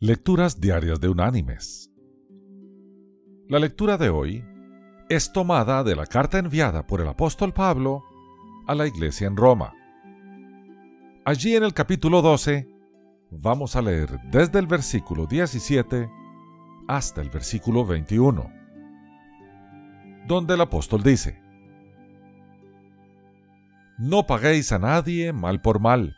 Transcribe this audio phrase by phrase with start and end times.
[0.00, 1.90] Lecturas Diarias de Unánimes.
[3.48, 4.44] La lectura de hoy
[5.08, 8.04] es tomada de la carta enviada por el apóstol Pablo
[8.68, 9.74] a la iglesia en Roma.
[11.24, 12.68] Allí en el capítulo 12
[13.32, 16.08] vamos a leer desde el versículo 17
[16.86, 18.52] hasta el versículo 21,
[20.28, 21.42] donde el apóstol dice,
[23.98, 26.17] No paguéis a nadie mal por mal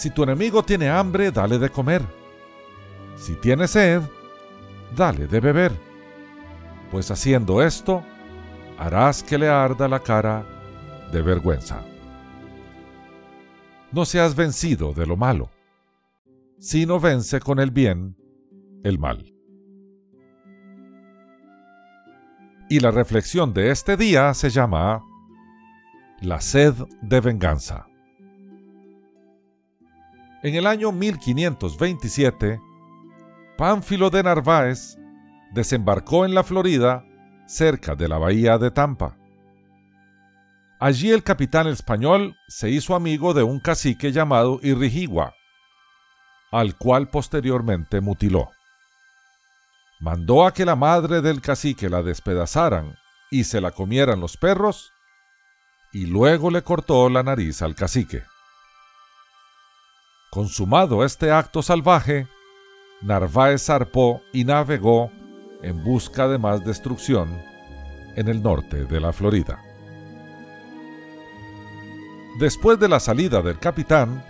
[0.00, 2.00] si tu enemigo tiene hambre, dale de comer.
[3.16, 4.00] Si tiene sed,
[4.96, 5.72] dale de beber.
[6.90, 8.02] Pues haciendo esto,
[8.78, 10.46] harás que le arda la cara
[11.12, 11.82] de vergüenza.
[13.92, 15.50] No seas vencido de lo malo,
[16.58, 18.16] sino vence con el bien
[18.82, 19.34] el mal.
[22.70, 25.04] Y la reflexión de este día se llama
[26.22, 27.90] La sed de venganza.
[30.42, 32.60] En el año 1527,
[33.58, 34.96] Pánfilo de Narváez
[35.52, 37.04] desembarcó en la Florida,
[37.46, 39.18] cerca de la bahía de Tampa.
[40.78, 45.34] Allí el capitán español se hizo amigo de un cacique llamado Irrigigua,
[46.50, 48.50] al cual posteriormente mutiló.
[50.00, 52.96] Mandó a que la madre del cacique la despedazaran
[53.30, 54.90] y se la comieran los perros,
[55.92, 58.22] y luego le cortó la nariz al cacique.
[60.30, 62.28] Consumado este acto salvaje,
[63.00, 65.10] Narváez zarpó y navegó
[65.60, 67.42] en busca de más destrucción
[68.14, 69.60] en el norte de la Florida.
[72.38, 74.24] Después de la salida del capitán,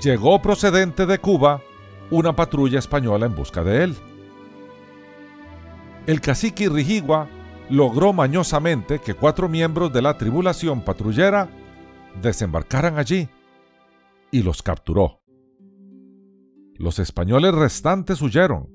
[0.00, 1.60] llegó procedente de Cuba
[2.10, 3.96] una patrulla española en busca de él.
[6.06, 7.28] El cacique Rijigua
[7.68, 11.50] logró mañosamente que cuatro miembros de la tribulación patrullera
[12.22, 13.28] desembarcaran allí
[14.32, 15.20] y los capturó.
[16.74, 18.68] Los españoles restantes huyeron,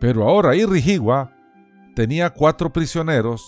[0.00, 1.32] pero ahora Irrigigua
[1.94, 3.44] tenía cuatro prisioneros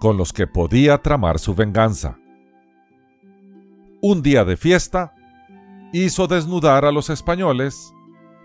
[0.00, 2.18] con los que podía tramar su venganza.
[4.02, 5.14] Un día de fiesta,
[5.92, 7.94] hizo desnudar a los españoles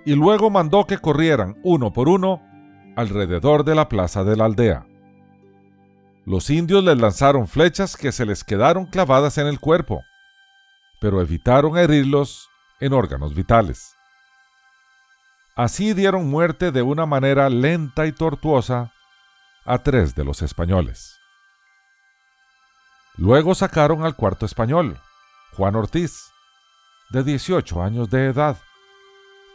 [0.05, 2.41] y luego mandó que corrieran uno por uno
[2.95, 4.85] alrededor de la plaza de la aldea.
[6.25, 10.01] Los indios les lanzaron flechas que se les quedaron clavadas en el cuerpo
[10.99, 12.49] pero evitaron herirlos
[12.79, 13.95] en órganos vitales.
[15.55, 18.93] Así dieron muerte de una manera lenta y tortuosa
[19.65, 21.17] a tres de los españoles.
[23.17, 24.99] Luego sacaron al cuarto español,
[25.57, 26.31] Juan Ortiz,
[27.09, 28.57] de 18 años de edad,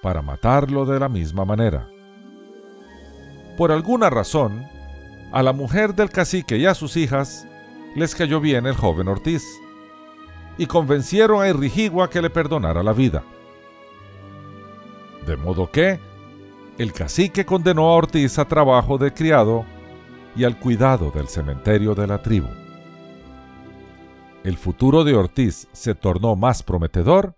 [0.03, 1.89] para matarlo de la misma manera.
[3.57, 4.67] Por alguna razón,
[5.33, 7.47] a la mujer del cacique y a sus hijas
[7.97, 9.43] les cayó bien el joven Ortiz
[10.59, 13.25] y convencieron a Irrigigua que le perdonara la vida.
[15.27, 15.99] De modo que
[16.79, 19.65] el cacique condenó a Ortiz a trabajo de criado
[20.37, 22.49] y al cuidado del cementerio de la tribu.
[24.43, 27.37] El futuro de Ortiz se tornó más prometedor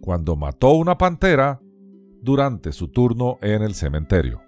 [0.00, 1.60] cuando mató una pantera
[2.22, 4.42] durante su turno en el cementerio.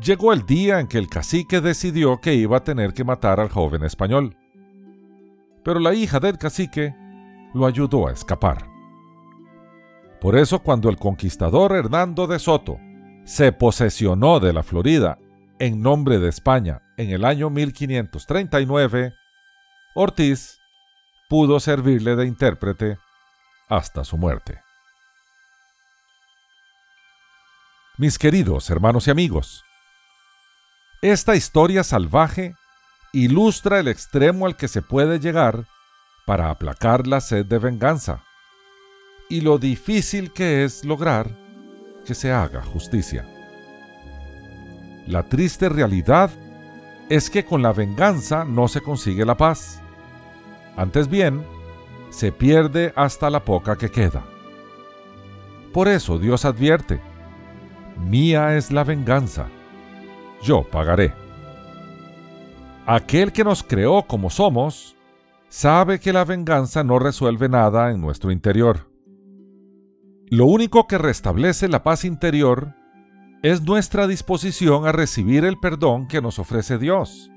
[0.00, 3.48] Llegó el día en que el cacique decidió que iba a tener que matar al
[3.48, 4.36] joven español
[5.66, 6.94] pero la hija del cacique
[7.52, 8.68] lo ayudó a escapar.
[10.20, 12.78] Por eso cuando el conquistador Hernando de Soto
[13.24, 15.18] se posesionó de la Florida
[15.58, 19.12] en nombre de España en el año 1539,
[19.96, 20.60] Ortiz
[21.28, 22.98] pudo servirle de intérprete
[23.68, 24.60] hasta su muerte.
[27.98, 29.64] Mis queridos hermanos y amigos,
[31.02, 32.54] esta historia salvaje
[33.24, 35.66] ilustra el extremo al que se puede llegar
[36.26, 38.22] para aplacar la sed de venganza
[39.30, 41.34] y lo difícil que es lograr
[42.04, 43.26] que se haga justicia.
[45.06, 46.30] La triste realidad
[47.08, 49.80] es que con la venganza no se consigue la paz.
[50.76, 51.42] Antes bien,
[52.10, 54.24] se pierde hasta la poca que queda.
[55.72, 57.00] Por eso Dios advierte,
[57.96, 59.48] mía es la venganza,
[60.42, 61.25] yo pagaré.
[62.88, 64.96] Aquel que nos creó como somos,
[65.48, 68.88] sabe que la venganza no resuelve nada en nuestro interior.
[70.30, 72.74] Lo único que restablece la paz interior
[73.42, 77.28] es nuestra disposición a recibir el perdón que nos ofrece Dios,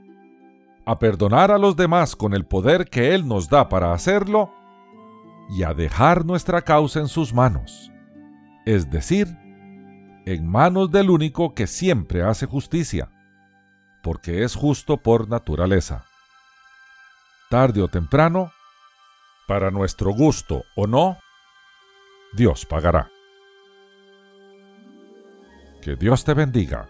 [0.86, 4.54] a perdonar a los demás con el poder que Él nos da para hacerlo
[5.50, 7.92] y a dejar nuestra causa en sus manos,
[8.68, 9.28] es decir,
[10.28, 13.10] en manos del único que siempre hace justicia,
[14.02, 16.06] porque es justo por naturaleza.
[17.50, 18.52] Tarde o temprano,
[19.48, 21.18] para nuestro gusto o no,
[22.34, 23.10] Dios pagará.
[25.82, 26.88] Que Dios te bendiga.